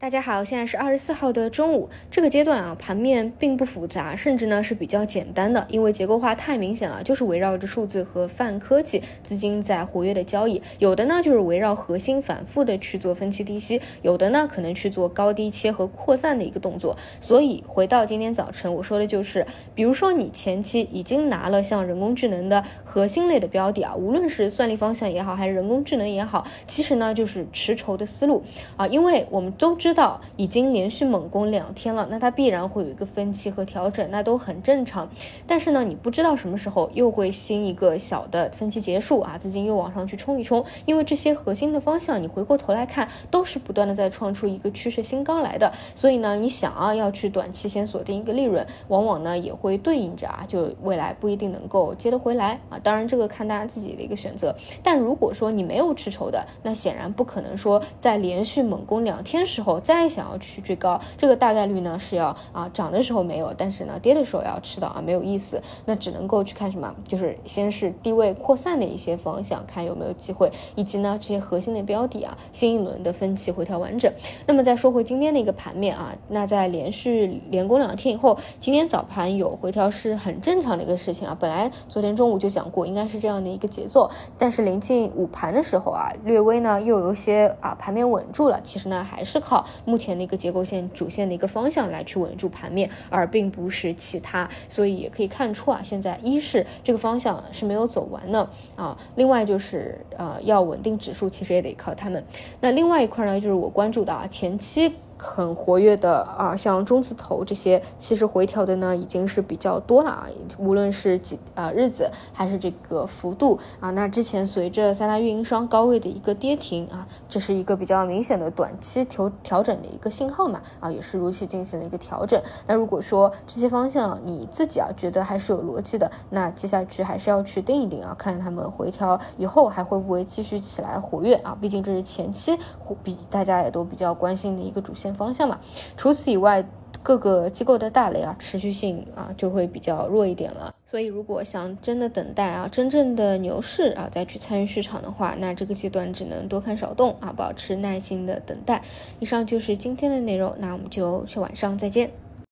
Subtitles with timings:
[0.00, 16.96] 大家好，现在是二十四号的中午，这个阶段啊，盘面并不复杂，甚至呢是比较简单的，因为结构化太明显了，就是围绕着数字和泛科技资金在活跃的交易，有的呢就是围绕核心反复的去做分期低吸，有的呢可能去做高低切和扩散的一个动作。
[17.18, 19.44] 所以回到今天早晨我说的就是，
[19.74, 28.44] 比如说你前期已经拿了像人工智能的核心类的标的啊，无论是算力方向也好，还是人工智能也好，其实呢就是持筹的思路
[28.76, 29.87] 啊，因为我们都知。
[29.88, 35.08] 知道已经连续猛攻两天了，那它必然会有一个分期和调整，那都很正常。
[35.46, 40.62] 但是呢，你不知道什么时候又会新一个小的分期结束啊，资金又往上去冲一冲。
[40.84, 45.72] 因为这些核心的方向，你回过头来看，都是不断的在创出一个趋势新高来的。
[45.94, 52.78] 所以呢，你想啊，要去短期先锁定一个利润，往往呢也会对应着啊，就未来不一定能够接得回来啊。
[52.82, 54.54] 当然，这个看大家自己的一个选择。
[54.82, 59.77] 但如果说你没有吃筹的，那显然不可能说在连续猛攻两天时候。
[59.80, 74.12] 再想要去追高，这个大概率呢是要啊涨的时候没有，但是呢跌的时候要吃到啊没有意思，那只能够去看什么，就是先是低位扩散的一些方向，看有没有机会，以及呢这些核心的标的啊，新一轮的分歧回调完整。
[74.46, 81.36] 那么再说回今天的一个盘面啊，那在连续连攻两天以后，今天早盘有回调是很正常的一个事情啊。
[81.38, 89.64] 本来昨天中午就讲过，应该是这样的一个节奏，但是临近午盘的时候啊，略微呢又有一些啊盘面稳住了，其实呢还是靠。
[89.84, 102.24] 目前的一个结构线主线的一个方向来去稳住盘面，而并不是其他，所以也可以看出啊，现在一是这个方向是没有走完的啊，另外就是呃要稳定指数，其实也得靠他们。
[102.60, 104.94] 那另外一块呢，就是我关注的啊，前期。
[105.18, 110.26] 很活跃的啊，像中字头这些，其实回调的呢已经是比较多了啊。
[110.56, 122.40] 无论是几啊日子，还是这个幅度啊，那之前随着三大运营商高位的一个跌停啊，这是一个比较明显的短期调调整的一个信号嘛啊，也是如期进行了一个调整。
[122.66, 131.56] 那如果说这些方向你自己啊觉得还是有逻辑的，那接下去还是要去定一定啊，看他们回调以后还会不会继续起来活跃啊？
[131.60, 132.56] 毕竟这是前期
[133.02, 135.07] 比大家也都比较关心的一个主线。
[135.14, 135.58] 方向嘛，
[135.96, 136.64] 除此以外，
[137.02, 140.74] 各个机构的大类啊，持续性啊就会比较弱一点了。
[140.86, 148.82] 所以，如果想真的等待啊，真正的牛市啊，再去参与市场的话，那这个阶段只能多看少动啊，保持耐心的等待。
[149.20, 152.10] 以上就是今天的内容，那我们就去晚上再见。